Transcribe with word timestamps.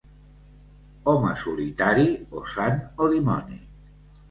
Home 1.13 1.35
solitari, 1.43 2.07
o 2.41 2.45
sant 2.55 2.83
o 3.07 3.13
dimoni. 3.15 3.63